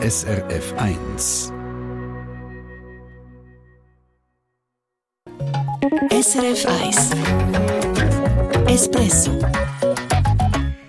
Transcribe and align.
SRF 0.00 0.74
1. 0.78 1.52
SRF 6.12 6.66
1 6.84 7.10
Espresso 8.68 9.32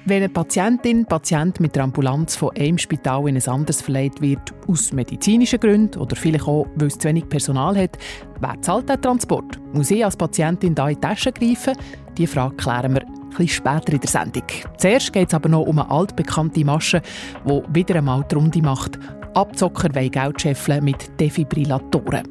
wenn 0.06 0.24
eine 0.24 0.30
Patientin, 0.30 1.06
Patient 1.06 1.60
mit 1.60 1.76
der 1.76 1.84
Ambulanz 1.84 2.36
von 2.36 2.50
einem 2.58 2.80
Spital 2.80 3.30
in 3.30 3.36
ein 3.36 3.48
anderes 3.48 3.82
verlegt 3.82 4.22
wird, 4.22 4.42
aus 4.68 4.92
medizinischen 4.92 5.60
Gründen 5.60 6.00
oder 6.00 6.16
vielleicht 6.16 6.48
auch, 6.48 6.66
weil 6.76 6.88
es 6.88 6.98
zu 6.98 7.08
wenig 7.08 7.30
Personal 7.30 7.78
hat, 7.78 7.98
wer 8.40 8.60
zahlt 8.62 8.90
den 8.90 9.00
Transport? 9.00 9.60
Muss 9.72 9.92
ich 9.92 10.04
als 10.04 10.18
Patientin 10.18 10.74
da 10.74 10.90
in 10.90 10.96
die 10.96 11.02
Tasche 11.02 11.32
greifen? 11.32 11.76
Diese 12.18 12.32
Frage 12.34 12.56
klären 12.56 12.96
wir 12.96 13.06
etwas 13.40 13.56
später 13.56 13.94
in 13.94 14.00
der 14.00 14.10
Sendung. 14.10 14.44
Zuerst 14.78 15.14
geht 15.14 15.30
es 15.30 15.34
aber 15.34 15.50
noch 15.50 15.64
um 15.64 15.80
eine 15.80 15.90
altbekannte 15.90 16.66
Masche, 16.66 17.02
die 17.46 17.62
wieder 17.74 17.96
einmal 17.96 18.26
die 18.30 18.36
Runde 18.36 18.62
macht. 18.62 19.00
Abzocker 19.34 19.94
wollen 19.96 20.12
Geld 20.12 20.42
scheffeln 20.42 20.84
mit 20.84 21.20
Defibrillatoren. 21.20 22.28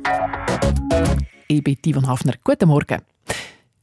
Ich 1.49 1.65
bin 1.65 1.77
Ivan 1.85 2.07
Hafner. 2.07 2.35
Guten 2.45 2.69
Morgen. 2.69 3.01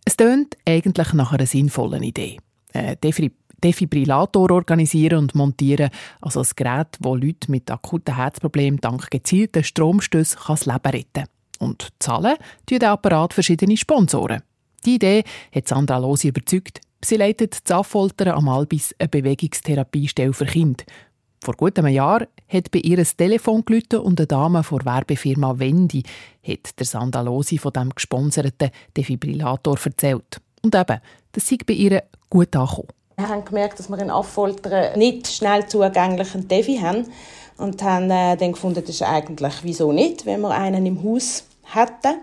Es 0.05 0.16
tönt 0.16 0.55
eigentlich 0.68 1.13
nach 1.13 1.34
einer 1.34 1.48
sinnvollen 1.48 2.04
Idee. 2.04 2.38
Äh, 2.73 2.96
Defibrillator 3.63 4.52
organisieren 4.52 5.20
und 5.20 5.34
montieren, 5.34 5.90
also 6.21 6.41
ein 6.41 6.48
Gerät, 6.55 6.98
das 6.99 7.12
Leute 7.12 7.49
mit 7.49 7.71
akuten 7.71 8.16
Herzproblemen 8.16 8.80
dank 8.80 9.10
gezielten 9.10 9.63
Stromstößen 9.63 10.40
das 10.46 10.66
Leben 10.68 10.91
retten 10.91 11.07
kann. 11.13 11.30
Und 11.57 11.90
zahlen 11.99 12.35
tun 12.68 12.80
der 12.80 12.91
Apparat 12.91 13.34
verschiedene 13.34 13.77
Sponsoren. 13.77 14.44
Die 14.85 14.96
Idee 14.96 15.23
hat 15.54 15.68
Sandra 15.68 15.98
Losi 15.98 16.27
überzeugt. 16.27 16.82
Sie 17.05 17.18
leitet 17.18 17.70
das 17.70 17.77
Affoltern 17.77 18.30
am 18.30 18.50
Albis 18.50 18.95
eine 18.98 19.08
Bewegungstherapiestelle 19.08 20.34
für 20.34 20.48
Kinder. 20.48 20.84
Vor 21.40 21.54
gut 21.54 21.77
einem 21.77 21.94
Jahr 21.94 22.26
hat 22.48 22.72
bei 22.72 22.80
ihr 22.80 22.98
ein 22.98 23.08
Telefon 23.16 23.63
gelitten 23.63 24.00
und 24.00 24.20
eine 24.20 24.26
Dame 24.26 24.63
von 24.63 24.80
der 24.80 24.91
Werbefirma 24.91 25.60
Wendy 25.60 26.02
hat 26.41 26.79
der 26.79 26.85
Sandra 26.88 27.21
Losi 27.21 27.60
von 27.60 27.74
dem 27.74 27.91
gesponserten 27.91 28.71
Defibrillator 28.98 29.77
erzählt. 29.85 30.41
Und 30.63 30.74
eben, 30.74 30.99
das 31.32 31.48
sei 31.48 31.57
bei 31.63 31.74
ihr 31.74 32.02
gut 32.27 32.55
angekommen. 32.55 32.88
Wir 33.18 33.29
haben 33.29 33.46
gemerkt, 33.46 33.77
dass 33.77 33.88
wir 33.88 33.99
in 33.99 34.10
Affoltern 34.10 34.98
nicht 34.98 35.27
schnell 35.27 35.68
zugänglichen 35.68 36.48
Defi 36.48 36.77
haben 36.77 37.05
und 37.57 37.84
haben 37.84 38.10
äh, 38.10 38.35
dann 38.35 38.54
gefunden, 38.54 38.82
das 38.82 38.90
ist 38.90 39.04
eigentlich 39.04 39.54
wieso 39.62 39.91
nicht, 39.91 40.26
wenn 40.26 40.41
wir 40.41 40.49
einen 40.49 40.88
im 40.88 41.04
Haus 41.04 41.46
hätten. 41.72 42.16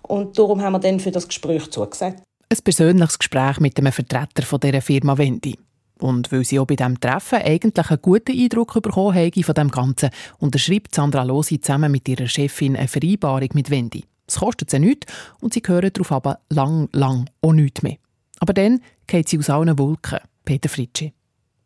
Und 0.00 0.38
darum 0.38 0.62
haben 0.62 0.72
wir 0.72 0.80
dann 0.80 1.00
für 1.00 1.10
das 1.10 1.28
Gespräch 1.28 1.70
zugesagt. 1.70 2.22
Ein 2.52 2.64
persönliches 2.64 3.18
Gespräch 3.18 3.60
mit 3.60 3.78
einem 3.78 3.92
Vertreter 3.92 4.42
von 4.42 4.60
dieser 4.60 4.82
Firma 4.82 5.16
Wendy. 5.16 5.58
Und 6.00 6.30
weil 6.30 6.44
sie 6.44 6.58
auch 6.58 6.66
bei 6.66 6.76
diesem 6.76 7.00
Treffen 7.00 7.38
eigentlich 7.38 7.90
einen 7.90 8.02
guten 8.02 8.38
Eindruck 8.38 8.74
bekommen 8.82 9.16
haben 9.16 9.42
von 9.42 9.54
dem 9.54 9.70
Ganzen, 9.70 10.10
unterschreibt 10.38 10.94
Sandra 10.94 11.22
Losi 11.22 11.62
zusammen 11.62 11.90
mit 11.90 12.06
ihrer 12.10 12.26
Chefin 12.26 12.76
eine 12.76 12.88
Vereinbarung 12.88 13.48
mit 13.54 13.70
Wendy. 13.70 14.04
Es 14.26 14.34
kostet 14.34 14.68
sie 14.68 14.80
nichts 14.80 15.10
und 15.40 15.54
sie 15.54 15.62
hören 15.66 15.94
darauf 15.94 16.12
aber 16.12 16.40
lang, 16.50 16.90
lang 16.92 17.30
auch 17.40 17.54
nichts 17.54 17.82
mehr. 17.82 17.96
Aber 18.38 18.52
dann 18.52 18.82
geht 19.06 19.30
sie 19.30 19.38
aus 19.38 19.48
allen 19.48 19.78
Wolken. 19.78 20.18
Peter 20.44 20.68
Fritschi. 20.68 21.14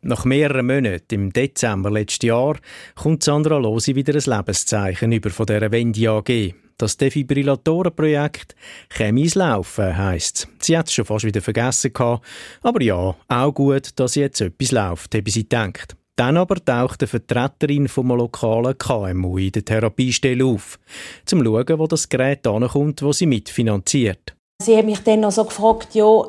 Nach 0.02 0.24
mehreren 0.24 0.68
Monaten, 0.68 1.14
im 1.14 1.32
Dezember 1.32 1.90
letzten 1.90 2.26
Jahr, 2.26 2.58
kommt 2.94 3.24
Sandra 3.24 3.58
Losi 3.58 3.96
wieder 3.96 4.14
ein 4.14 4.22
Lebenszeichen 4.24 5.10
über 5.10 5.30
von 5.30 5.46
dieser 5.46 5.72
Wendy 5.72 6.06
AG. 6.06 6.54
Das 6.78 6.98
Defibrillatorenprojekt 6.98 8.54
käme 8.90 9.22
ins 9.22 9.34
Laufen, 9.34 9.96
heisst 9.96 10.46
Sie 10.60 10.76
hat 10.76 10.88
es 10.88 10.92
schon 10.92 11.06
fast 11.06 11.24
wieder 11.24 11.40
vergessen 11.40 11.92
gehabt. 11.92 12.24
Aber 12.62 12.82
ja, 12.82 13.14
auch 13.28 13.52
gut, 13.52 13.90
dass 13.96 14.14
jetzt 14.14 14.42
etwas 14.42 14.72
läuft, 14.72 15.14
habe 15.14 15.30
sie 15.30 15.44
gedacht. 15.44 15.96
Dann 16.16 16.36
aber 16.36 16.62
taucht 16.62 17.02
eine 17.02 17.08
Vertreterin 17.08 17.88
vom 17.88 18.08
lokalen 18.08 18.76
KMU 18.76 19.38
in 19.38 19.52
der 19.52 19.64
Therapiestelle 19.64 20.44
auf, 20.44 20.78
zum 21.24 21.40
zu 21.40 21.44
schauen, 21.44 21.78
wo 21.78 21.86
das 21.86 22.08
Gerät 22.08 22.46
ankommt, 22.46 23.02
wo 23.02 23.12
sie 23.12 23.26
mitfinanziert. 23.26 24.34
Sie 24.62 24.76
haben 24.76 24.86
mich 24.86 25.00
dann 25.00 25.20
noch 25.20 25.32
so 25.32 25.44
gefragt, 25.44 25.94
ja, 25.94 26.24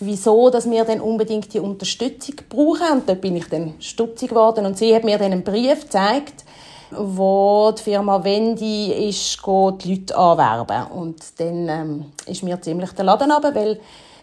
wieso 0.00 0.50
dass 0.50 0.70
wir 0.70 0.84
dann 0.84 1.00
unbedingt 1.00 1.52
die 1.52 1.60
Unterstützung 1.60 2.36
brauchen. 2.48 2.92
Und 2.92 3.08
da 3.08 3.14
bin 3.14 3.36
ich 3.36 3.46
dann 3.46 3.74
stutzig 3.80 4.30
geworden. 4.30 4.64
Und 4.64 4.78
sie 4.78 4.94
hat 4.94 5.04
mir 5.04 5.18
dann 5.18 5.32
einen 5.32 5.44
Brief 5.44 5.82
gezeigt, 5.82 6.44
wo 6.90 7.72
die 7.76 7.82
Firma 7.82 8.22
Wendy 8.22 9.08
ist, 9.08 9.38
die 9.44 9.94
Leute 9.94 10.16
anwerben. 10.16 10.92
Und 10.92 11.16
dann 11.38 11.68
ähm, 11.68 12.04
ist 12.26 12.42
mir 12.42 12.60
ziemlich 12.60 12.90
der 12.92 13.04
Laden 13.04 13.30
runter, 13.30 13.54
weil 13.54 13.80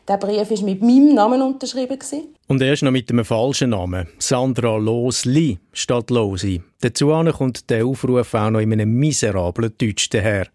der 0.07 0.17
Brief 0.17 0.51
ist 0.51 0.63
mit 0.63 0.81
meinem 0.81 1.15
Namen 1.15 1.41
unterschrieben 1.41 1.97
gewesen. 1.97 2.35
Und 2.47 2.61
er 2.61 2.73
ist 2.73 2.83
noch 2.83 2.91
mit 2.91 3.09
einem 3.09 3.25
falschen 3.25 3.71
Namen. 3.71 4.07
Sandra 4.19 4.77
Losli 4.77 5.57
statt 5.73 6.11
Losi. 6.11 6.61
Dazu 6.81 7.07
kommt 7.35 7.69
der 7.69 7.85
Aufruf 7.85 8.33
auch 8.35 8.51
noch 8.51 8.59
in 8.59 8.73
einem 8.73 8.93
miserablen 8.93 9.73
Deutsch 9.77 10.09
daher. 10.09 10.47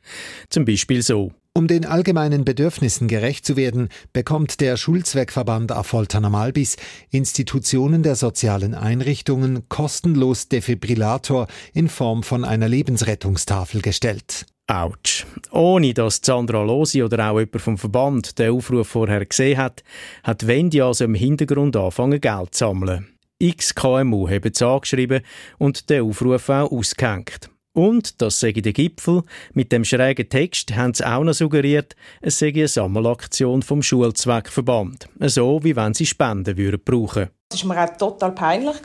Zum 0.51 0.65
Beispiel 0.65 1.03
so. 1.03 1.33
Um 1.53 1.67
den 1.67 1.85
allgemeinen 1.85 2.45
Bedürfnissen 2.45 3.09
gerecht 3.09 3.45
zu 3.45 3.57
werden, 3.57 3.89
bekommt 4.13 4.61
der 4.61 4.77
Schulzweckverband 4.77 5.73
Affolterner 5.73 6.31
Malbis 6.31 6.77
Institutionen 7.11 8.05
der 8.05 8.15
sozialen 8.15 8.73
Einrichtungen 8.75 9.69
kostenlos 9.69 10.49
Defibrillator 10.49 11.49
in 11.75 11.89
Form 11.89 12.23
von 12.23 12.45
einer 12.45 12.69
Lebensrettungstafel 12.69 13.83
gestellt. 13.83 14.47
Autsch. 14.69 15.27
Ohne 15.51 15.93
dass 15.93 16.21
Sandra 16.25 16.63
Losi 16.63 17.03
oder 17.03 17.29
auch 17.29 17.41
jemand 17.41 17.61
vom 17.61 17.79
Verband 17.79 18.39
den 18.39 18.53
Aufruf 18.53 18.87
vorher 18.87 19.27
gesehen 19.27 19.59
hat, 19.59 19.83
hat 20.23 20.47
Wendy 20.47 20.81
also 20.81 21.03
im 21.05 21.15
Hintergrund 21.15 21.75
angefangen, 21.75 22.21
Geld 22.21 22.55
zu 22.55 22.67
sammeln. 22.67 23.09
X 23.41 23.75
KMU 23.75 24.29
haben 24.29 24.53
es 24.53 24.63
angeschrieben 24.63 25.23
und 25.59 25.91
den 25.91 26.03
Aufruf 26.03 26.49
auch 26.49 26.71
ausgehängt. 26.71 27.50
Und, 27.73 28.21
das 28.21 28.41
sage 28.41 28.63
der 28.63 28.73
Gipfel, 28.73 29.23
mit 29.53 29.71
dem 29.71 29.85
schrägen 29.85 30.29
Text 30.29 30.75
haben 30.75 30.93
sie 30.93 31.07
auch 31.07 31.23
noch 31.23 31.35
suggeriert, 31.35 31.95
es 32.21 32.39
sei 32.39 32.49
eine 32.49 32.67
Sammelaktion 32.67 33.63
vom 33.63 33.83
Schulzweckverband. 33.83 35.09
So, 35.21 35.63
wie 35.63 35.77
wenn 35.77 35.95
sie 35.95 36.07
Spenden 36.07 36.57
würden 36.57 36.81
brauchen 36.85 37.31
es 37.53 37.69
war 37.69 37.75
mir 37.75 37.85
auch 37.85 37.97
total 37.97 38.33
peinlich, 38.33 38.77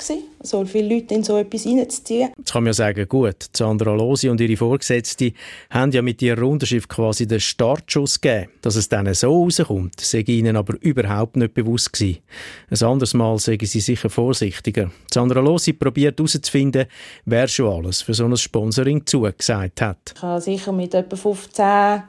so 0.41 0.65
viele 0.65 0.95
Leute 0.95 1.13
in 1.13 1.23
so 1.23 1.37
etwas 1.37 1.67
reinzuziehen. 1.67 2.31
Jetzt 2.35 2.51
kann 2.51 2.63
man 2.63 2.69
ja 2.69 2.73
sagen, 2.73 3.07
gut, 3.07 3.35
Sandra 3.55 3.93
Losi 3.93 4.27
und 4.27 4.41
ihre 4.41 4.57
Vorgesetzte 4.57 5.33
haben 5.69 5.91
ja 5.91 6.01
mit 6.01 6.21
ihrer 6.23 6.43
Unterschrift 6.43 6.89
quasi 6.89 7.27
den 7.27 7.39
Startschuss 7.39 8.19
gegeben. 8.19 8.49
Dass 8.61 8.75
es 8.75 8.89
dann 8.89 9.13
so 9.13 9.43
rauskommt, 9.43 9.99
sei 9.99 10.23
ihnen 10.25 10.55
aber 10.55 10.75
überhaupt 10.81 11.37
nicht 11.37 11.53
bewusst 11.53 11.93
gewesen. 11.93 12.19
Ein 12.71 12.87
anderes 12.87 13.13
Mal 13.13 13.37
sagen 13.37 13.65
sie 13.65 13.81
sicher 13.81 14.09
vorsichtiger. 14.09 14.89
Sandra 15.13 15.41
Losi 15.41 15.73
probiert 15.73 16.17
herauszufinden, 16.17 16.87
wer 17.25 17.47
schon 17.47 17.71
alles 17.71 18.01
für 18.01 18.15
so 18.15 18.25
ein 18.25 18.35
Sponsoring 18.35 19.05
zugesagt 19.05 19.81
hat. 19.81 20.13
Ich 20.15 20.21
habe 20.23 20.41
sicher 20.41 20.71
mit 20.71 20.93
etwa 20.95 21.15
15 21.15 22.03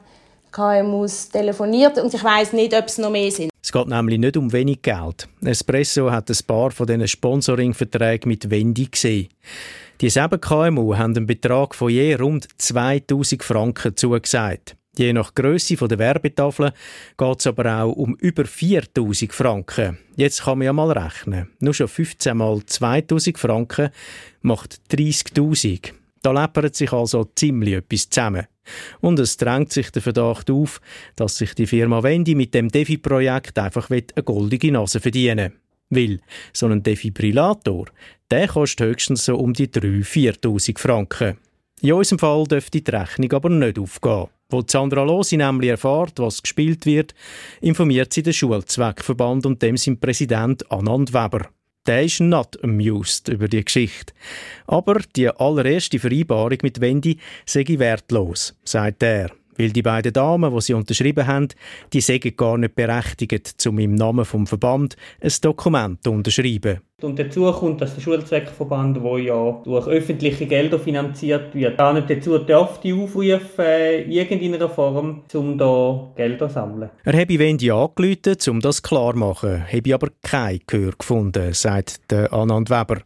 KMUs 0.51 1.29
telefoniert 1.29 1.99
und 1.99 2.11
ich 2.11 2.23
weiß 2.23 2.53
nicht, 2.53 2.73
ob 2.73 2.85
es 2.85 2.97
noch 2.97 3.11
mehr 3.11 3.29
sind. 3.29 3.51
Es 3.67 3.73
geht 3.73 3.87
nämlich 3.87 4.17
nicht 4.17 4.37
um 4.37 4.53
wenig 4.53 4.81
Geld. 4.81 5.27
Espresso 5.43 6.09
hat 6.09 6.29
ein 6.29 6.37
paar 6.47 6.71
von 6.71 6.87
diesen 6.87 7.05
Sponsoring-Verträgen 7.05 8.29
mit 8.29 8.49
Wendy 8.49 8.85
gesehen. 8.85 9.27
Die 9.99 10.09
sieben 10.09 10.39
KMU 10.39 10.95
haben 10.95 11.17
einen 11.17 11.25
Betrag 11.25 11.75
von 11.75 11.89
je 11.89 12.15
rund 12.15 12.47
2000 12.57 13.43
Franken 13.43 13.97
zugesagt. 13.97 14.77
Je 14.97 15.11
nach 15.11 15.35
Größe 15.35 15.75
der 15.75 15.99
Werbetafel 15.99 16.71
geht 17.17 17.39
es 17.39 17.47
aber 17.47 17.83
auch 17.83 17.91
um 17.91 18.15
über 18.21 18.45
4000 18.45 19.33
Franken. 19.33 19.97
Jetzt 20.15 20.43
kann 20.43 20.59
man 20.59 20.65
ja 20.65 20.71
mal 20.71 20.89
rechnen. 20.89 21.49
Nur 21.59 21.73
schon 21.73 21.89
15 21.89 22.37
mal 22.37 22.65
2000 22.65 23.37
Franken 23.37 23.89
macht 24.43 24.79
30.000. 24.91 25.91
Da 26.27 26.33
läppert 26.33 26.75
sich 26.75 26.91
also 26.91 27.23
ziemlich 27.35 27.75
etwas 27.75 28.09
zusammen. 28.09 28.47
Und 28.99 29.17
es 29.17 29.37
drängt 29.37 29.71
sich 29.71 29.91
der 29.91 30.01
Verdacht 30.01 30.51
auf, 30.51 30.81
dass 31.15 31.37
sich 31.37 31.55
die 31.55 31.67
Firma 31.67 32.03
Wendy 32.03 32.35
mit 32.35 32.53
dem 32.53 32.67
Defi-Projekt 32.67 33.57
einfach 33.57 33.89
eine 33.89 34.03
goldige 34.25 34.69
Nase 34.73 34.99
verdienen 34.99 35.53
will. 35.89 36.17
Weil 36.17 36.19
so 36.51 36.67
ein 36.67 36.83
Defibrillator, 36.83 37.85
der 38.29 38.49
kostet 38.49 38.87
höchstens 38.87 39.23
so 39.23 39.37
um 39.37 39.53
die 39.53 39.69
3.000, 39.69 40.03
4.000 40.41 40.77
Franken. 40.77 41.37
In 41.79 41.93
unserem 41.93 42.19
Fall 42.19 42.43
dürfte 42.43 42.81
die 42.81 42.91
Rechnung 42.91 43.31
aber 43.31 43.47
nicht 43.47 43.79
aufgehen. 43.79 44.27
Wo 44.49 44.61
Sandra 44.67 45.03
Losi 45.03 45.37
nämlich 45.37 45.69
erfährt, 45.69 46.19
was 46.19 46.43
gespielt 46.43 46.85
wird, 46.85 47.15
informiert 47.61 48.11
sie 48.11 48.23
den 48.23 48.33
Schulzweckverband 48.33 49.45
und 49.45 49.61
dem 49.61 49.77
sein 49.77 49.97
Präsident 49.97 50.69
Anand 50.69 51.13
Weber 51.13 51.47
der 51.87 52.03
ist 52.03 52.19
not 52.19 52.61
amused 52.63 53.29
über 53.29 53.47
die 53.47 53.63
Geschichte. 53.63 54.13
Aber 54.67 54.99
die 55.15 55.29
allererste 55.29 55.99
Vereinbarung 55.99 56.57
mit 56.61 56.81
Wendy 56.81 57.17
sei 57.45 57.65
wertlos, 57.67 58.53
sagt 58.63 59.03
er 59.03 59.31
weil 59.57 59.71
die 59.71 59.81
beiden 59.81 60.13
Damen, 60.13 60.53
die 60.53 60.61
sie 60.61 60.73
unterschrieben 60.73 61.27
haben, 61.27 61.47
die 61.93 62.01
sagen 62.01 62.35
gar 62.35 62.57
nicht 62.57 62.75
berechtigt, 62.75 63.65
um 63.67 63.79
im 63.79 63.95
Namen 63.95 64.25
vom 64.25 64.47
Verband 64.47 64.95
ein 65.21 65.31
Dokument 65.41 66.03
zu 66.03 66.11
unterschreiben. 66.11 66.79
Und 66.99 67.19
dazu 67.19 67.51
kommt, 67.51 67.79
dass 67.79 67.93
der 67.93 68.01
Schulzweckverband, 68.01 68.97
der 68.97 69.19
ja 69.19 69.61
durch 69.63 69.87
öffentliche 69.87 70.47
Gelder 70.47 70.79
finanziert 70.79 71.53
wird, 71.53 71.77
gar 71.77 71.93
nicht 71.93 72.09
dazu 72.09 72.39
dürfte 72.39 72.57
aufrufen, 72.97 73.65
in 74.05 74.11
irgendeiner 74.11 74.67
Form, 74.67 75.21
um 75.31 75.57
da 75.59 76.11
Gelder 76.15 76.47
zu 76.47 76.55
sammeln. 76.55 76.89
Er 77.03 77.13
habe 77.13 77.37
Wendy 77.37 77.69
angerufen, 77.69 78.37
um 78.49 78.61
das 78.61 78.81
klar 78.81 79.13
zu 79.13 79.19
machen, 79.19 79.63
habe 79.71 79.93
aber 79.93 80.07
kein 80.23 80.59
Gehör 80.65 80.93
gefunden, 80.97 81.53
sagt 81.53 82.09
der 82.09 82.33
Anand 82.33 82.71
Weber. 82.71 83.01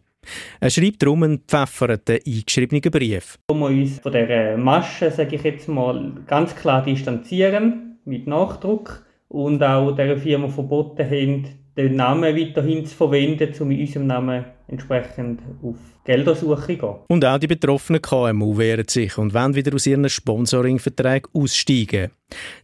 Er 0.59 0.69
schreibt 0.69 1.01
darum 1.01 1.23
einen 1.23 1.39
pfefferten, 1.47 2.19
eingeschriebenen 2.25 2.81
Brief. 2.91 3.37
Wir 3.49 3.55
uns 3.55 3.99
von 3.99 4.11
dieser 4.11 4.57
Masche, 4.57 5.11
sage 5.11 5.35
ich 5.35 5.43
jetzt 5.43 5.67
mal, 5.67 6.13
ganz 6.27 6.55
klar 6.55 6.83
distanzieren, 6.83 7.99
mit 8.05 8.27
Nachdruck, 8.27 9.05
und 9.31 9.63
auch 9.63 9.91
dieser 9.91 10.17
Firma 10.17 10.49
verboten 10.49 11.09
haben, 11.09 11.47
den 11.77 11.95
Namen 11.95 12.35
weiterhin 12.35 12.85
zu 12.85 12.95
verwenden, 12.95 13.53
um 13.61 13.71
in 13.71 13.79
unserem 13.79 14.07
Namen 14.07 14.45
entsprechend 14.67 15.41
auf 15.63 15.77
Geldersuche 16.03 16.61
zu 16.61 16.77
gehen. 16.77 16.95
Und 17.07 17.23
auch 17.23 17.37
die 17.37 17.47
betroffenen 17.47 18.01
KMU 18.01 18.57
wehren 18.57 18.87
sich 18.87 19.17
und 19.17 19.33
wollen 19.33 19.55
wieder 19.55 19.73
aus 19.73 19.87
ihren 19.87 20.09
Sponsoringverträgen 20.09 21.31
aussteigen. 21.33 22.11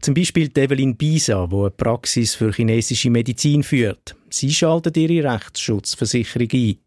Zum 0.01 0.13
Beispiel 0.13 0.49
Evelyn 0.55 0.97
Bisa, 0.97 1.47
die 1.47 1.55
eine 1.55 1.69
Praxis 1.69 2.35
für 2.35 2.51
chinesische 2.51 3.09
Medizin 3.09 3.63
führt. 3.63 4.15
Sie 4.29 4.51
schaltet 4.51 4.97
ihre 4.97 5.33
Rechtsschutzversicherung 5.33 6.49
ein. 6.51 6.77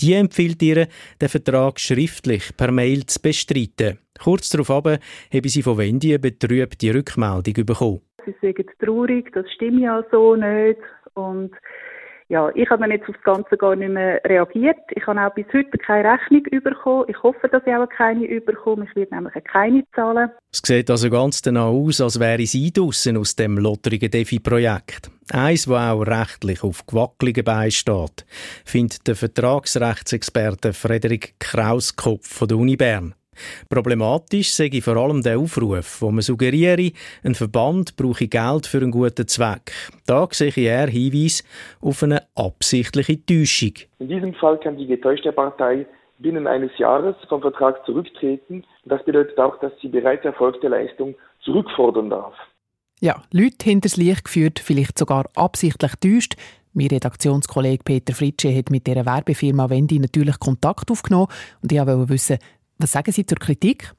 Die 0.00 0.14
empfiehlt 0.14 0.62
ihr, 0.62 0.86
den 1.20 1.28
Vertrag 1.28 1.80
schriftlich 1.80 2.56
per 2.56 2.70
Mail 2.70 3.06
zu 3.06 3.20
bestreiten. 3.20 3.98
Kurz 4.22 4.50
darauf 4.50 4.70
habe 4.70 4.98
sie 5.44 5.62
von 5.62 5.78
Wendy 5.78 6.10
eine 6.10 6.18
betrübte 6.18 6.94
Rückmeldung 6.94 7.66
bekommen. 7.66 8.00
Sie 8.24 8.34
sagen 8.42 8.66
traurig, 8.84 9.32
das 9.32 9.50
stimmt 9.52 9.80
ja 9.80 10.04
so 10.10 10.36
nicht. 10.36 10.80
Und 11.14 11.52
ja, 12.30 12.50
ich 12.54 12.68
habe 12.68 12.82
dann 12.82 12.90
jetzt 12.90 13.08
auf 13.08 13.14
das 13.14 13.24
Ganze 13.24 13.56
gar 13.56 13.74
nicht 13.74 13.90
mehr 13.90 14.20
reagiert. 14.24 14.76
Ich 14.94 15.06
habe 15.06 15.20
auch 15.20 15.32
bis 15.32 15.46
heute 15.52 15.78
keine 15.78 16.12
Rechnung 16.12 16.42
bekommen. 16.62 17.06
Ich 17.08 17.22
hoffe, 17.22 17.48
dass 17.48 17.62
ich 17.66 17.74
auch 17.74 17.88
keine 17.88 18.40
bekomme. 18.42 18.84
Ich 18.84 18.94
werde 18.96 19.14
nämlich 19.14 19.44
keine 19.44 19.84
zahlen. 19.94 20.30
Es 20.52 20.60
sieht 20.62 20.90
also 20.90 21.08
ganz 21.08 21.40
danach 21.40 21.68
aus, 21.68 22.02
als 22.02 22.20
wäre 22.20 22.44
sie 22.44 22.70
draussen 22.70 23.16
aus 23.16 23.34
dem 23.34 23.56
lotterigen 23.56 24.10
Defi-Projekt. 24.10 25.10
Eins, 25.32 25.66
das 25.66 25.74
auch 25.74 26.06
rechtlich 26.06 26.62
auf 26.64 26.86
gewackeligen 26.86 27.44
Beinen 27.44 27.70
steht, 27.70 28.24
findet 28.64 29.06
der 29.06 29.14
Vertragsrechtsexperte 29.14 30.72
Frederik 30.72 31.34
Krauskopf 31.38 32.26
von 32.26 32.48
der 32.48 32.56
Uni 32.56 32.76
Bern. 32.76 33.14
Problematisch 33.68 34.52
sei 34.52 34.80
vor 34.80 34.96
allem 34.96 35.22
der 35.22 35.38
Aufruf, 35.38 36.00
wo 36.00 36.10
man 36.10 36.22
suggeriere, 36.22 36.92
ein 37.22 37.34
Verband 37.34 37.96
brauche 37.96 38.26
Geld 38.26 38.66
für 38.66 38.78
einen 38.78 38.90
guten 38.90 39.28
Zweck. 39.28 39.72
Da 40.06 40.26
sehe 40.30 40.52
er 40.56 40.88
Hinweis 40.88 41.44
auf 41.80 42.02
eine 42.02 42.22
absichtliche 42.34 43.24
Täuschung. 43.24 43.74
In 43.98 44.08
diesem 44.08 44.34
Fall 44.34 44.58
kann 44.58 44.76
die 44.76 44.86
getäuschte 44.86 45.32
Partei 45.32 45.86
binnen 46.18 46.46
eines 46.46 46.76
Jahres 46.78 47.14
vom 47.28 47.42
Vertrag 47.42 47.84
zurücktreten. 47.84 48.64
Das 48.84 49.04
bedeutet 49.04 49.38
auch, 49.38 49.58
dass 49.60 49.72
sie 49.80 49.88
bereits 49.88 50.24
erfolgte 50.24 50.68
Leistung 50.68 51.14
zurückfordern 51.42 52.10
darf. 52.10 52.34
Ja, 53.00 53.22
Leute 53.30 53.64
hinters 53.64 53.96
Licht 53.96 54.24
geführt, 54.24 54.58
vielleicht 54.58 54.98
sogar 54.98 55.28
absichtlich 55.36 55.92
täuscht. 56.00 56.34
Mein 56.72 56.88
Redaktionskollege 56.88 57.84
Peter 57.84 58.12
Fritsche 58.12 58.54
hat 58.54 58.70
mit 58.70 58.86
dieser 58.86 59.06
Werbefirma 59.06 59.70
Wendy 59.70 59.98
natürlich 60.00 60.38
Kontakt 60.38 60.90
aufgenommen 60.90 61.28
und 61.62 61.70
ich 61.72 61.78
wollte 61.78 62.08
wissen, 62.08 62.38
was 62.78 62.92
sagen 62.92 63.12
Sie 63.12 63.24
zur 63.24 63.38
Kritik? 63.38 63.94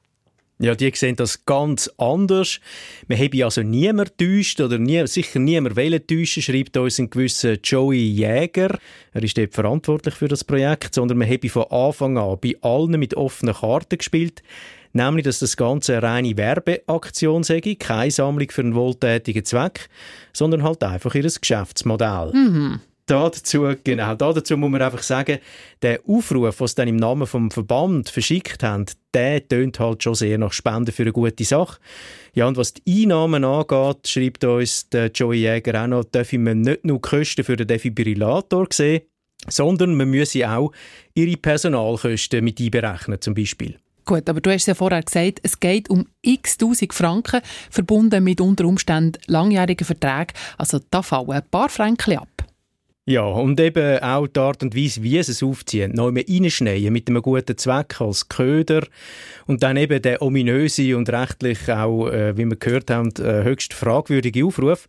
Ja, 0.62 0.74
die 0.74 0.92
sehen 0.94 1.16
das 1.16 1.46
ganz 1.46 1.90
anders. 1.96 2.60
Wir 3.08 3.16
haben 3.16 3.42
also 3.42 3.62
niemand 3.62 4.18
täuscht 4.18 4.60
oder 4.60 4.76
nie, 4.78 5.06
sicher 5.06 5.38
niemand 5.38 5.76
wollen 5.76 6.06
täuschen, 6.06 6.42
schreibt 6.42 6.76
uns 6.76 6.98
ein 6.98 7.08
gewisser 7.08 7.54
Joey 7.54 7.96
Jäger. 7.96 8.78
Er 9.14 9.22
ist 9.22 9.38
dort 9.38 9.54
verantwortlich 9.54 10.14
für 10.14 10.28
das 10.28 10.44
Projekt, 10.44 10.94
sondern 10.94 11.18
wir 11.18 11.26
haben 11.26 11.48
von 11.48 11.64
Anfang 11.70 12.18
an 12.18 12.36
bei 12.42 12.56
allen 12.60 13.00
mit 13.00 13.14
offenen 13.14 13.54
Karten 13.54 13.96
gespielt. 13.96 14.42
Nämlich, 14.92 15.24
dass 15.24 15.38
das 15.38 15.56
Ganze 15.56 15.98
eine 15.98 16.02
reine 16.02 16.36
Werbeaktion 16.36 17.42
sei, 17.42 17.60
keine 17.60 18.10
Sammlung 18.10 18.50
für 18.50 18.62
einen 18.62 18.74
wohltätigen 18.74 19.44
Zweck, 19.44 19.88
sondern 20.32 20.62
halt 20.62 20.82
einfach 20.82 21.14
ihr 21.14 21.22
Geschäftsmodell. 21.22 22.32
Mhm 22.32 22.80
dazu, 23.10 23.74
genau, 23.82 24.14
dazu 24.14 24.56
muss 24.56 24.70
man 24.70 24.82
einfach 24.82 25.02
sagen, 25.02 25.38
der 25.82 26.00
Aufruf, 26.06 26.56
den 26.56 26.66
sie 26.66 26.74
dann 26.74 26.88
im 26.88 26.96
Namen 26.96 27.26
vom 27.26 27.50
Verband 27.50 28.08
verschickt 28.08 28.62
haben, 28.62 28.86
der 29.12 29.46
tönt 29.46 29.80
halt 29.80 30.02
schon 30.02 30.14
sehr 30.14 30.38
nach 30.38 30.52
Spenden 30.52 30.92
für 30.92 31.02
eine 31.02 31.12
gute 31.12 31.44
Sache. 31.44 31.78
Ja, 32.34 32.46
und 32.46 32.56
was 32.56 32.74
die 32.74 33.02
Einnahmen 33.02 33.44
angeht, 33.44 34.06
schreibt 34.06 34.44
uns 34.44 34.88
der 34.90 35.10
Joey 35.10 35.38
Jäger 35.38 35.82
auch 35.82 35.88
noch, 35.88 36.04
dürfen 36.04 36.46
wir 36.46 36.54
nicht 36.54 36.84
nur 36.84 36.98
die 36.98 37.08
Kosten 37.08 37.44
für 37.44 37.56
den 37.56 37.66
Defibrillator 37.66 38.68
sehen, 38.70 39.02
sondern 39.48 39.96
man 39.96 40.10
müsse 40.10 40.48
auch 40.48 40.72
ihre 41.14 41.36
Personalkosten 41.36 42.44
mit 42.44 42.60
einberechnen, 42.60 43.20
zum 43.20 43.34
Beispiel. 43.34 43.78
Gut, 44.04 44.28
aber 44.28 44.40
du 44.40 44.50
hast 44.50 44.66
ja 44.66 44.74
vorher 44.74 45.02
gesagt, 45.02 45.40
es 45.42 45.60
geht 45.60 45.88
um 45.90 46.06
x 46.22 46.58
Tausend 46.58 46.94
Franken, 46.94 47.40
verbunden 47.70 48.24
mit 48.24 48.40
unter 48.40 48.64
Umständen 48.64 49.20
langjährigen 49.26 49.86
Verträgen. 49.86 50.34
Also 50.58 50.80
da 50.90 51.02
fallen 51.02 51.30
ein 51.30 51.42
paar 51.50 51.68
Franken 51.68 52.18
ab. 52.18 52.28
Ja, 53.06 53.24
und 53.24 53.58
eben 53.58 53.98
auch 54.02 54.28
die 54.28 54.38
Art 54.38 54.62
und 54.62 54.76
Weise, 54.76 55.02
wie 55.02 55.20
sie 55.22 55.32
es 55.32 55.42
aufziehen. 55.42 55.92
Neu 55.94 56.12
reinschneiden 56.12 56.92
mit 56.92 57.08
einem 57.08 57.22
guten 57.22 57.56
Zweck 57.56 58.00
als 58.00 58.28
Köder. 58.28 58.86
Und 59.46 59.62
dann 59.62 59.76
eben 59.76 60.00
der 60.00 60.22
ominöse 60.22 60.96
und 60.96 61.08
rechtlich 61.08 61.68
auch, 61.68 62.08
äh, 62.08 62.36
wie 62.36 62.44
wir 62.44 62.56
gehört 62.56 62.90
haben, 62.90 63.10
äh, 63.18 63.42
höchst 63.42 63.74
fragwürdige 63.74 64.44
Aufruf 64.44 64.86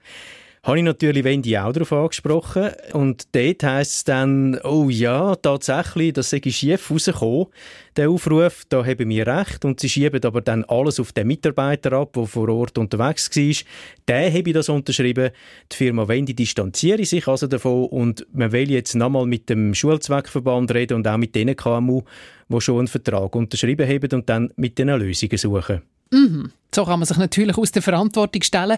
habe 0.63 0.77
ich 0.77 0.83
natürlich 0.83 1.23
Wendy 1.23 1.57
auch 1.57 1.73
darauf 1.73 1.91
angesprochen. 1.91 2.69
Und 2.93 3.27
dort 3.31 3.63
heisst 3.63 3.95
es 3.95 4.03
dann, 4.03 4.59
oh 4.63 4.89
ja, 4.89 5.35
tatsächlich, 5.35 6.13
das 6.13 6.29
sei 6.29 6.41
schief 6.45 6.91
rausgekommen, 6.91 7.47
der 7.97 8.11
Aufruf, 8.11 8.63
da 8.69 8.85
haben 8.85 9.09
wir 9.09 9.25
recht. 9.25 9.65
Und 9.65 9.79
sie 9.79 9.89
schieben 9.89 10.23
aber 10.23 10.41
dann 10.41 10.63
alles 10.65 10.99
auf 10.99 11.13
den 11.13 11.27
Mitarbeiter 11.27 11.93
ab, 11.93 12.13
der 12.13 12.27
vor 12.27 12.47
Ort 12.49 12.77
unterwegs 12.77 13.35
war. 13.35 13.65
Der 14.07 14.31
habe 14.31 14.53
das 14.53 14.69
unterschrieben. 14.69 15.31
Die 15.71 15.75
Firma 15.75 16.07
Wendy 16.07 16.35
distanziere 16.35 17.05
sich 17.05 17.27
also 17.27 17.47
davon 17.47 17.87
und 17.87 18.27
man 18.31 18.51
will 18.51 18.69
jetzt 18.69 18.93
nochmal 18.93 19.25
mit 19.25 19.49
dem 19.49 19.73
Schulzweckverband 19.73 20.71
reden 20.75 20.97
und 20.97 21.07
auch 21.07 21.17
mit 21.17 21.33
den 21.33 21.55
KMU, 21.55 22.03
die 22.49 22.61
schon 22.61 22.79
einen 22.79 22.87
Vertrag 22.87 23.35
unterschrieben 23.35 23.89
haben 23.89 24.09
und 24.13 24.29
dann 24.29 24.53
mit 24.57 24.77
den 24.77 24.89
Lösungen 24.89 25.37
suchen. 25.37 25.81
Mhm. 26.11 26.51
So 26.73 26.85
kann 26.85 26.99
man 26.99 27.05
sich 27.05 27.17
natürlich 27.17 27.57
aus 27.57 27.71
der 27.71 27.81
Verantwortung 27.81 28.41
stellen. 28.43 28.77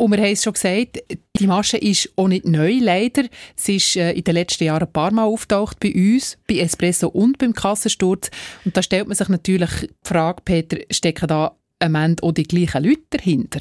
Und 0.00 0.12
wir 0.12 0.18
haben 0.18 0.32
es 0.32 0.44
schon 0.44 0.52
gesagt, 0.52 1.02
die 1.36 1.48
Masche 1.48 1.76
ist 1.76 2.12
auch 2.14 2.28
nicht 2.28 2.46
neu, 2.46 2.78
leider. 2.80 3.24
Sie 3.56 3.76
ist 3.76 3.96
äh, 3.96 4.12
in 4.12 4.22
den 4.22 4.34
letzten 4.34 4.62
Jahren 4.62 4.84
ein 4.84 4.92
paar 4.92 5.12
Mal 5.12 5.24
auftaucht 5.24 5.80
bei 5.80 5.92
uns, 5.92 6.38
bei 6.48 6.58
Espresso 6.60 7.08
und 7.08 7.36
beim 7.38 7.52
Kassensturz. 7.52 8.30
Und 8.64 8.76
da 8.76 8.82
stellt 8.82 9.08
man 9.08 9.16
sich 9.16 9.28
natürlich 9.28 9.70
die 9.82 9.90
Frage, 10.04 10.42
Peter, 10.44 10.78
stecken 10.92 11.26
da 11.26 11.56
am 11.80 11.96
Ende 11.96 12.22
auch 12.22 12.30
die 12.30 12.44
gleichen 12.44 12.84
Leute 12.84 13.02
dahinter? 13.10 13.60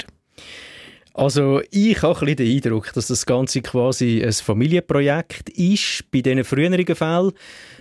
Also 1.17 1.61
ich 1.71 1.99
habe 2.03 2.27
ein 2.27 2.35
den 2.35 2.55
Eindruck, 2.55 2.93
dass 2.93 3.07
das 3.07 3.25
Ganze 3.25 3.61
quasi 3.61 4.23
ein 4.23 4.31
Familienprojekt 4.31 5.49
ist. 5.49 6.05
Bei 6.11 6.21
diesen 6.21 6.43
früheren 6.43 6.95
Fällen 6.95 7.31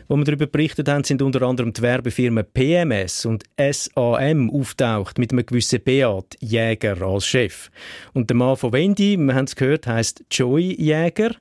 wo 0.08 0.16
wir 0.16 0.24
darüber 0.24 0.46
berichtet 0.46 0.88
haben, 0.88 1.04
sind 1.04 1.20
unter 1.20 1.42
anderem 1.42 1.72
die 1.72 1.82
Werbefirmen 1.82 2.46
PMS 2.54 3.26
und 3.26 3.44
SAM 3.58 4.50
auftaucht 4.50 5.18
mit 5.18 5.32
einem 5.32 5.44
gewissen 5.44 5.82
Beat 5.82 6.36
Jäger 6.40 7.02
als 7.02 7.26
Chef. 7.26 7.70
Und 8.14 8.30
der 8.30 8.36
Mann 8.36 8.56
von 8.56 8.72
Wendy, 8.72 9.16
wir 9.16 9.34
haben 9.34 9.46
es 9.46 9.56
gehört, 9.56 9.86
heißt 9.86 10.24
Joy 10.30 10.74
Jäger. 10.80 11.34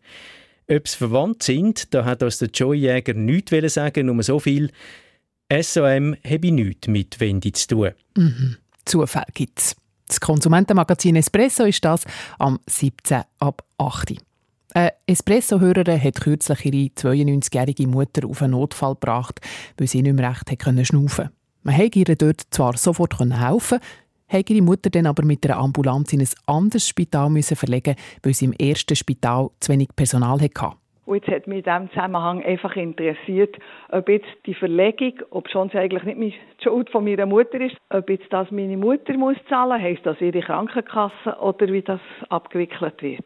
Ob 0.67 0.87
sie 0.87 0.97
verwandt 0.97 1.43
sind, 1.43 1.93
da 1.93 2.05
hat 2.05 2.23
uns 2.23 2.39
der 2.39 2.49
Joy 2.49 2.77
Jäger 2.77 3.13
nichts 3.13 3.73
sagen, 3.73 4.07
nur 4.07 4.23
so 4.23 4.39
viel. 4.39 4.71
SAM 5.61 6.15
habe 6.25 6.51
nichts 6.51 6.87
mit 6.87 7.19
Wendy 7.19 7.51
zu 7.51 7.67
tun. 7.67 7.91
Mhm. 8.17 8.57
Zufall 8.83 9.27
gibt's. 9.33 9.75
Das 10.07 10.19
Konsumentenmagazin 10.19 11.15
Espresso 11.15 11.63
ist 11.63 11.83
das 11.83 12.05
am 12.37 12.59
17. 12.67 13.23
ab 13.39 13.63
8. 13.77 14.15
Eine 14.73 14.93
Espresso-Hörerin 15.07 16.03
hat 16.03 16.21
kürzlich 16.21 16.65
ihre 16.65 16.91
92-jährige 16.91 17.87
Mutter 17.87 18.27
auf 18.27 18.41
einen 18.41 18.51
Notfall 18.51 18.93
gebracht, 18.93 19.39
weil 19.77 19.87
sie 19.87 20.01
nicht 20.01 20.15
mehr 20.15 20.29
recht 20.29 20.87
schnaufen 20.87 21.25
konnte. 21.25 21.31
Man 21.63 21.77
konnte 21.77 21.99
ihr 21.99 22.15
dort 22.15 22.41
zwar 22.51 22.77
sofort 22.77 23.19
helfen, 23.19 23.79
musste 24.31 24.53
ihre 24.53 24.61
Mutter 24.61 24.89
dann 24.89 25.05
aber 25.07 25.23
mit 25.23 25.45
einer 25.45 25.57
Ambulanz 25.57 26.13
in 26.13 26.21
ein 26.21 26.29
anderes 26.45 26.87
Spital 26.87 27.29
müssen 27.29 27.55
verlegen, 27.55 27.95
weil 28.21 28.33
sie 28.33 28.45
im 28.45 28.53
ersten 28.53 28.95
Spital 28.95 29.49
zu 29.59 29.71
wenig 29.71 29.89
Personal 29.95 30.41
hatte. 30.41 30.75
Und 31.05 31.15
jetzt 31.17 31.27
hat 31.27 31.47
mich 31.47 31.59
in 31.59 31.63
diesem 31.63 31.89
Zusammenhang 31.91 32.43
einfach 32.43 32.75
interessiert, 32.75 33.55
ob 33.89 34.09
jetzt 34.09 34.27
die 34.47 34.55
Verlegung, 34.55 35.13
ob 35.29 35.49
schon 35.49 35.69
sie 35.69 35.77
eigentlich 35.77 36.03
nicht 36.03 36.37
die 36.59 36.63
Schuld 36.63 36.89
von 36.89 37.03
meiner 37.03 37.27
Mutter 37.27 37.61
ist, 37.61 37.75
ob 37.89 38.09
jetzt 38.09 38.31
das 38.31 38.49
meine 38.49 38.75
Mutter 38.75 39.13
muss 39.13 39.37
zahlen, 39.47 39.81
heisst 39.81 40.05
das 40.05 40.19
ihre 40.19 40.41
Krankenkasse 40.41 41.37
oder 41.39 41.67
wie 41.67 41.83
das 41.83 41.99
abgewickelt 42.29 43.01
wird. 43.01 43.25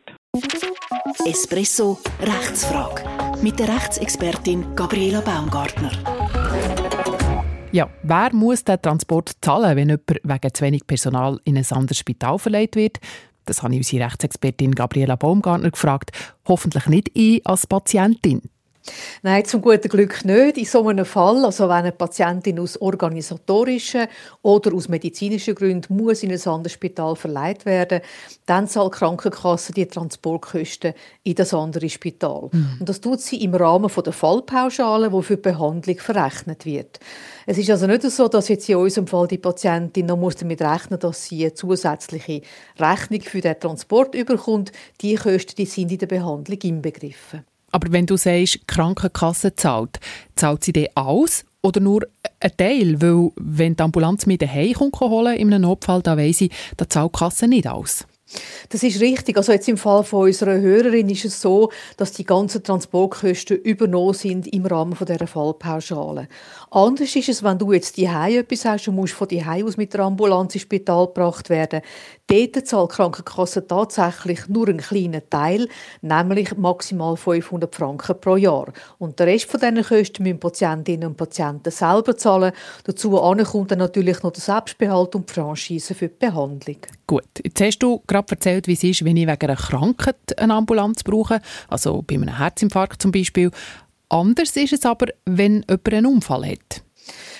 Espresso 1.26 1.98
Rechtsfrage 2.22 3.04
mit 3.42 3.58
der 3.60 3.70
Rechtsexpertin 3.70 4.76
Gabriela 4.76 5.22
Baumgartner. 5.22 5.92
Ja, 7.72 7.88
wer 8.04 8.34
muss 8.34 8.64
den 8.64 8.82
Transport 8.82 9.32
zahlen, 9.42 9.78
wenn 9.78 9.90
jemand 9.90 10.10
wegen 10.24 10.54
zu 10.54 10.66
wenig 10.66 10.88
Personal 10.88 11.40
in 11.46 11.56
ein 11.56 11.66
anderes 11.70 12.00
Spital 12.00 12.40
verlegt 12.40 12.76
wird? 12.76 12.98
Das 13.50 13.64
habe 13.64 13.74
ich 13.74 13.80
unsere 13.80 14.06
Rechtsexpertin 14.06 14.76
Gabriela 14.76 15.16
Baumgartner 15.16 15.72
gefragt. 15.72 16.12
Hoffentlich 16.48 16.86
nicht 16.86 17.10
ich 17.16 17.46
als 17.48 17.66
Patientin. 17.66 18.44
Nein, 19.22 19.46
zum 19.46 19.62
guten 19.62 19.90
Glück 19.90 20.24
nicht. 20.26 20.58
In 20.58 20.66
so 20.66 20.88
einem 20.88 21.06
Fall, 21.06 21.44
also 21.46 21.66
wenn 21.66 21.76
eine 21.76 21.92
Patientin 21.92 22.60
aus 22.60 22.80
organisatorischen 22.80 24.08
oder 24.42 24.74
aus 24.74 24.90
medizinischen 24.90 25.56
Gründen 25.56 25.96
muss 25.96 26.24
in 26.24 26.32
ein 26.32 26.48
anderes 26.48 26.74
Spital 26.74 27.16
verleiht 27.16 27.66
werden, 27.66 28.02
dann 28.46 28.68
zahlt 28.68 28.94
die 28.94 28.98
Krankenkasse 28.98 29.74
die 29.74 29.86
Transportkosten 29.86 30.94
in 31.24 31.36
das 31.36 31.54
andere 31.54 31.90
Spital. 31.90 32.50
Mhm. 32.52 32.78
Und 32.80 32.90
das 32.90 33.02
tut 33.02 33.22
sie 33.22 33.44
im 33.44 33.54
Rahmen 33.54 33.92
der 34.06 34.14
Fallpauschale, 34.14 35.10
die 35.10 35.24
für 35.24 35.36
die 35.36 35.42
Behandlung 35.42 35.98
verrechnet 35.98 36.66
wird. 36.66 37.00
Es 37.46 37.58
ist 37.58 37.70
also 37.70 37.88
nicht 37.88 38.04
so, 38.04 38.28
dass 38.28 38.48
jetzt 38.48 38.70
in 38.70 38.76
unserem 38.76 39.08
Fall 39.08 39.28
die 39.28 39.38
Patientin 39.38 40.06
noch 40.06 40.18
muss 40.18 40.36
damit 40.36 40.62
rechnen, 40.62 41.00
dass 41.00 41.26
sie 41.26 41.42
eine 41.42 41.54
zusätzliche 41.54 42.42
Rechnung 42.78 43.22
für 43.22 43.42
den 43.42 43.60
Transport 43.60 44.14
überkommt. 44.16 44.72
Die 45.02 45.16
Kosten 45.16 45.56
die 45.58 45.66
sind 45.66 45.92
in 45.92 45.98
der 45.98 46.08
Behandlung 46.08 46.60
inbegriffen. 46.62 47.46
Aber 47.72 47.92
wenn 47.92 48.06
du 48.06 48.18
sagst, 48.18 48.68
Krankenkasse 48.68 49.56
zahlt, 49.56 50.00
zahlt 50.36 50.64
sie 50.64 50.74
die 50.74 50.96
aus 50.96 51.46
oder 51.62 51.80
nur 51.80 52.08
ein 52.40 52.52
Teil? 52.58 53.02
Weil 53.02 53.32
wenn 53.36 53.76
die 53.76 53.84
Ambulanz 53.84 54.26
mich 54.26 54.40
daheim 54.40 54.74
kommt, 54.74 55.38
in 55.38 55.54
einem 55.54 55.62
Notfall, 55.62 56.02
dann 56.02 56.18
weiss 56.18 56.42
ich, 56.42 56.52
da 56.78 56.88
zahlt 56.88 57.14
die 57.16 57.20
Kasse 57.20 57.48
nicht 57.48 57.68
aus. 57.68 58.06
Das 58.70 58.84
ist 58.84 59.02
richtig. 59.02 59.38
Also 59.38 59.52
jetzt 59.52 59.68
im 59.68 59.78
Fall 59.78 60.04
von 60.04 60.28
unserer 60.28 60.60
Hörerin 60.60 61.10
ist 61.10 61.26
es 61.26 61.42
so, 61.42 61.72
dass 61.98 62.12
die 62.12 62.26
ganzen 62.26 62.64
Transportkosten 62.64 63.58
übernommen 63.58 64.14
sind 64.14 64.48
im 64.48 64.66
Rahmen 64.66 64.96
von 64.96 65.08
dieser 65.08 65.28
Fallpauschale. 65.28 66.28
Anders 66.72 67.16
ist 67.16 67.30
es, 67.30 67.44
wenn 67.44 67.58
du 67.58 67.72
jetzt 67.74 67.98
die 67.98 68.06
etwas 68.06 68.66
hast 68.66 68.88
und 68.88 68.96
musst 68.96 69.14
von 69.14 69.28
die 69.28 69.44
aus 69.44 69.78
mit 69.78 69.94
der 69.94 70.02
Ambulanz 70.02 70.54
ins 70.54 70.64
Spital 70.64 71.08
gebracht 71.08 71.50
werden. 71.50 71.82
Dort 72.28 72.68
zahlt 72.68 72.92
die 72.92 72.96
Krankenkasse 72.96 73.66
tatsächlich 73.66 74.48
nur 74.48 74.68
einen 74.68 74.78
kleinen 74.78 75.28
Teil, 75.32 75.68
nämlich 76.02 76.56
maximal 76.56 77.18
500 77.18 77.76
Franken 77.76 78.22
pro 78.22 78.36
Jahr. 78.36 78.72
Und 79.00 79.20
der 79.20 79.26
Rest 79.26 79.50
von 79.50 79.60
diesen 79.60 79.84
Kosten 79.84 80.24
müssen 80.24 80.40
Patientinnen 80.40 81.10
und 81.10 81.18
Patienten 81.18 81.72
selber 81.72 82.16
zahlen. 82.16 82.52
Dazu 82.84 83.12
kommt 83.12 83.72
dann 83.72 83.80
natürlich 83.80 84.22
noch 84.22 84.32
der 84.32 84.42
Selbstbehalt 84.42 85.16
und 85.16 85.28
die 85.28 85.34
Franchise 85.34 85.96
für 85.96 86.08
die 86.08 86.16
Behandlung. 86.20 86.78
Gut, 87.08 87.24
jetzt 87.44 87.60
hast 87.62 87.80
du 87.80 88.04
gerade 88.06 88.19
erzählt, 88.28 88.68
wie 88.68 88.74
es 88.74 88.84
ist, 88.84 89.06
wenn 89.06 89.18
ich 89.18 89.28
wegen 89.28 89.42
einer 89.42 89.56
Krankheit 89.56 90.38
eine 90.38 90.54
Ambulanz 90.54 91.04
brauche, 91.04 91.42
also 91.68 92.02
bei 92.02 92.16
einem 92.16 92.38
Herzinfarkt 92.38 93.02
zum 93.02 93.12
Beispiel. 93.12 93.52
Anders 94.10 94.56
ist 94.58 94.74
es 94.74 94.86
aber, 94.86 95.08
wenn 95.26 95.64
jemand 95.70 95.94
einen 95.94 96.06
Unfall 96.06 96.52
hat. 96.52 96.84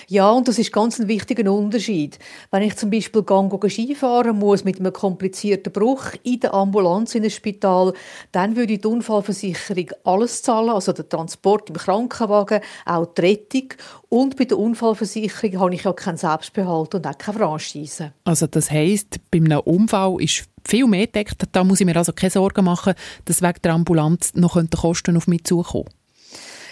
Ja, 0.08 0.30
und 0.30 0.48
das 0.48 0.58
ist 0.58 0.72
ganz 0.72 0.98
ein 0.98 1.08
wichtiger 1.08 1.50
Unterschied. 1.52 2.18
Wenn 2.50 2.62
ich 2.62 2.76
zum 2.76 2.90
Beispiel 2.90 3.22
Gang 3.22 3.50
Skifahren 3.70 4.38
muss 4.38 4.64
mit 4.64 4.80
einem 4.80 4.92
komplizierten 4.92 5.72
Bruch 5.72 6.06
in 6.22 6.40
der 6.40 6.54
Ambulanz 6.54 7.14
in 7.14 7.24
ein 7.24 7.30
Spital, 7.30 7.92
dann 8.32 8.56
würde 8.56 8.78
die 8.78 8.86
Unfallversicherung 8.86 9.90
alles 10.04 10.42
zahlen, 10.42 10.70
also 10.70 10.92
der 10.92 11.08
Transport 11.08 11.70
im 11.70 11.76
Krankenwagen, 11.76 12.60
auch 12.86 13.06
die 13.06 13.20
Rettung. 13.20 13.74
Und 14.08 14.36
bei 14.36 14.44
der 14.44 14.58
Unfallversicherung 14.58 15.60
habe 15.60 15.74
ich 15.74 15.84
ja 15.84 15.92
keinen 15.92 16.16
Selbstbehalt 16.16 16.94
und 16.94 17.06
auch 17.06 17.18
keine 17.18 17.38
Franchise. 17.38 18.12
Also 18.24 18.46
das 18.46 18.70
heisst, 18.70 19.20
bei 19.30 19.38
einem 19.38 19.60
Unfall 19.60 20.20
ist 20.20 20.44
viel 20.66 20.86
mehr 20.86 21.06
deckt. 21.06 21.44
Da 21.52 21.64
muss 21.64 21.80
ich 21.80 21.86
mir 21.86 21.96
also 21.96 22.12
keine 22.12 22.30
Sorgen 22.30 22.64
machen, 22.64 22.94
dass 23.24 23.42
wegen 23.42 23.62
der 23.62 23.74
Ambulanz 23.74 24.34
noch 24.34 24.60
Kosten 24.70 25.16
auf 25.16 25.26
mich 25.26 25.44
zukommen 25.44 25.88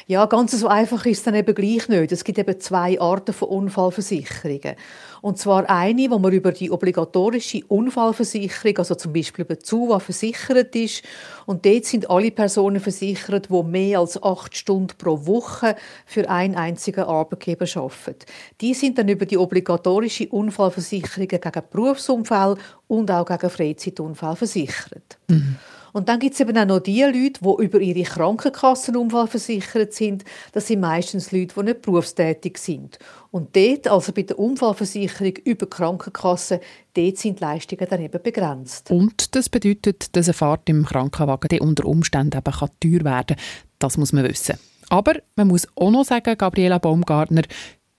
ja, 0.09 0.25
ganz 0.25 0.53
so 0.53 0.69
einfach 0.69 1.05
ist 1.05 1.19
es 1.19 1.25
dann 1.25 1.35
eben 1.35 1.55
gleich 1.55 1.87
nicht. 1.87 2.13
Es 2.13 2.25
gibt 2.25 2.39
eben 2.39 2.59
zwei 2.61 2.99
Arten 2.99 3.35
von 3.35 3.49
Unfallversicherungen. 3.51 4.75
Und 5.21 5.37
zwar 5.37 5.69
eine, 5.69 6.11
wo 6.11 6.19
man 6.19 6.33
über 6.33 6.51
die 6.51 6.71
obligatorische 6.71 7.61
Unfallversicherung, 7.69 8.79
also 8.79 8.95
zum 8.95 9.13
Beispiel 9.13 9.45
über 9.45 9.61
ZUWA, 9.61 10.01
versichert 10.01 10.75
ist. 10.75 11.03
Und 11.45 11.67
dort 11.67 11.85
sind 11.85 12.09
alle 12.09 12.31
Personen 12.31 12.81
versichert, 12.81 13.51
die 13.51 13.63
mehr 13.65 13.99
als 13.99 14.23
acht 14.23 14.57
Stunden 14.57 14.97
pro 14.97 15.27
Woche 15.27 15.77
für 16.07 16.31
einen 16.31 16.55
einzigen 16.55 17.05
Arbeitgeber 17.05 17.67
arbeiten. 17.75 18.25
Die 18.63 18.73
sind 18.73 18.97
dann 18.97 19.09
über 19.09 19.27
die 19.27 19.37
obligatorische 19.37 20.29
Unfallversicherung 20.29 21.29
gegen 21.29 21.63
Berufsunfall 21.71 22.57
und 22.87 23.11
auch 23.11 23.27
gegen 23.27 23.51
Freizeitunfall 23.51 24.37
versichert. 24.37 25.19
Mhm. 25.29 25.57
Und 25.99 26.09
dann 26.09 26.21
gibt 26.21 26.35
es 26.35 26.41
eben 26.41 26.57
auch 26.57 26.65
noch 26.65 26.79
die 26.79 27.03
Leute, 27.03 27.41
die 27.41 27.65
über 27.65 27.81
ihre 27.81 28.05
Krankenkassenunfall 28.05 29.27
versichert 29.27 29.93
sind. 29.93 30.25
Das 30.53 30.69
sind 30.69 30.79
meistens 30.79 31.33
Leute, 31.33 31.57
die 31.57 31.63
nicht 31.65 31.83
berufstätig 31.83 32.57
sind. 32.59 33.01
Und 33.33 33.57
dort, 33.57 33.89
also 33.89 34.13
bei 34.13 34.23
der 34.23 34.39
Unfallversicherung 34.39 35.35
über 35.45 35.67
die 35.67 35.71
Krankenkasse, 35.71 36.61
dort 36.95 37.17
sind 37.17 37.41
die 37.41 37.45
Leistungen 37.45 37.87
dann 37.91 38.01
eben 38.01 38.23
begrenzt. 38.23 38.93
Und 38.93 39.35
das 39.35 39.49
bedeutet, 39.49 40.15
dass 40.15 40.29
eine 40.29 40.35
Fahrt 40.35 40.69
im 40.69 40.87
Krankenwagen 40.87 41.59
unter 41.59 41.85
Umständen 41.85 42.39
eben 42.39 42.55
teuer 42.55 43.05
werden 43.05 43.37
kann. 43.37 43.45
Das 43.81 43.97
muss 43.97 44.13
man 44.13 44.23
wissen. 44.23 44.57
Aber 44.91 45.15
man 45.35 45.49
muss 45.49 45.67
auch 45.75 45.91
noch 45.91 46.05
sagen, 46.05 46.39
Gabriela 46.39 46.79
Baumgartner, 46.79 47.43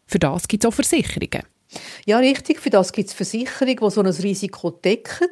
für 0.06 0.20
das 0.20 0.48
gibt 0.48 0.64
es 0.64 0.70
auch 0.70 0.74
Versicherungen. 0.74 1.44
Ja, 2.06 2.18
richtig. 2.18 2.60
Für 2.60 2.70
das 2.70 2.92
gibt 2.92 3.10
es 3.10 3.14
Versicherungen, 3.14 3.78
die 3.78 3.90
so 3.92 4.02
ein 4.02 4.08
Risiko 4.08 4.72
decken. 4.72 5.28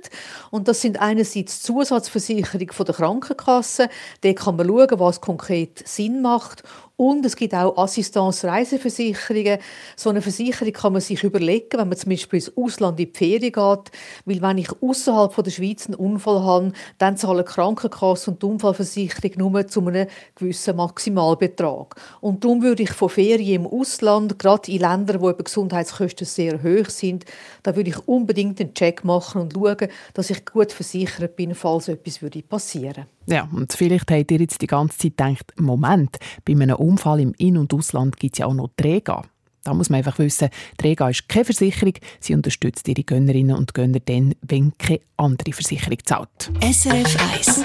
Und 0.51 0.67
das 0.67 0.81
sind 0.81 0.99
einerseits 0.99 1.61
Zusatzversicherungen 1.63 2.67
der 2.67 2.95
Krankenkasse. 2.95 3.89
Da 4.21 4.33
kann 4.33 4.55
man 4.55 4.67
schauen, 4.67 4.99
was 4.99 5.21
konkret 5.21 5.87
Sinn 5.87 6.21
macht. 6.21 6.63
Und 6.97 7.23
es 7.27 7.35
gibt 7.35 7.53
auch 7.53 7.77
Assistance-Reiseversicherungen. 7.77 9.59
So 9.95 10.09
eine 10.09 10.23
Versicherung 10.23 10.73
kann 10.73 10.93
man 10.93 11.01
sich 11.01 11.23
überlegen, 11.23 11.77
wenn 11.77 11.89
man 11.89 11.97
zum 11.97 12.09
Beispiel 12.09 12.39
ins 12.39 12.57
Ausland 12.57 12.99
in 12.99 13.05
die 13.05 13.17
Ferien 13.17 13.51
geht. 13.51 13.91
Weil 14.25 14.41
wenn 14.41 14.57
ich 14.57 14.69
außerhalb 14.81 15.43
der 15.43 15.51
Schweiz 15.51 15.85
einen 15.85 15.93
Unfall 15.93 16.41
habe, 16.43 16.71
dann 16.97 17.15
zahlen 17.15 17.45
die 17.45 17.51
Krankenkasse 17.51 18.31
und 18.31 18.41
die 18.41 18.47
Unfallversicherung 18.47 19.31
nur 19.37 19.67
zu 19.67 19.85
einem 19.85 20.07
gewissen 20.33 20.75
Maximalbetrag. 20.75 21.95
Und 22.19 22.43
darum 22.43 22.63
würde 22.63 22.81
ich 22.81 22.91
von 22.91 23.09
Ferien 23.09 23.65
im 23.65 23.67
Ausland, 23.67 24.39
gerade 24.39 24.71
in 24.71 24.79
Ländern, 24.79 25.21
wo 25.21 25.29
eben 25.29 25.43
Gesundheitskosten 25.43 26.25
sehr 26.25 26.63
hoch 26.63 26.89
sind, 26.89 27.25
da 27.61 27.75
würde 27.75 27.91
ich 27.91 28.07
unbedingt 28.07 28.59
einen 28.59 28.73
Check 28.73 29.03
machen 29.03 29.41
und 29.41 29.53
schauen, 29.53 29.87
dass 30.15 30.31
ich 30.31 30.43
gut 30.45 30.71
versichert 30.71 31.35
bin, 31.35 31.53
falls 31.53 31.89
etwas 31.89 32.19
passieren 32.49 33.05
würde. 33.05 33.07
Ja, 33.29 33.49
und 33.51 33.73
vielleicht 33.73 34.09
habt 34.09 34.31
ihr 34.31 34.39
jetzt 34.39 34.61
die 34.61 34.67
ganze 34.67 34.97
Zeit 34.97 35.17
gedacht, 35.17 35.53
Moment, 35.57 36.17
bei 36.45 36.53
einem 36.53 36.77
Unfall 36.87 37.19
im 37.19 37.33
In- 37.37 37.57
und 37.57 37.73
Ausland 37.73 38.17
gibt 38.17 38.35
es 38.35 38.39
ja 38.39 38.45
auch 38.45 38.53
noch 38.53 38.69
Träger. 38.77 39.23
Da 39.63 39.73
muss 39.73 39.89
man 39.89 39.97
einfach 39.97 40.17
wissen, 40.19 40.49
Träger 40.77 41.09
ist 41.09 41.27
keine 41.27 41.43
Versicherung. 41.43 41.93
Sie 42.21 42.33
unterstützt 42.33 42.87
ihre 42.87 43.03
Gönnerinnen 43.03 43.57
und 43.57 43.73
Gönner 43.73 43.99
dann, 43.99 44.33
wenn 44.41 44.71
keine 44.77 45.01
andere 45.17 45.51
Versicherung 45.51 45.97
zahlt. 46.05 46.51
SRF 46.61 47.17
1 47.33 47.63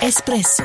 Espresso 0.00 0.64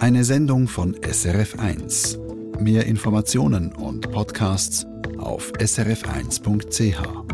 Eine 0.00 0.24
Sendung 0.24 0.66
von 0.66 0.96
SRF 1.02 1.58
1. 1.58 2.18
Mehr 2.58 2.86
Informationen 2.86 3.72
und 3.74 4.10
Podcasts 4.10 4.86
auf 5.18 5.52
srf1.ch. 5.58 7.33